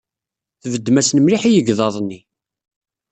Tbeddem-asen 0.61 1.21
mliḥ 1.21 1.41
i 1.45 1.51
yegḍaḍ-nni. 1.51 2.19